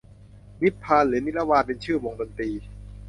[0.61, 2.49] นิพพาน หรือนิรวาน เป็นชื่อวงดนตรี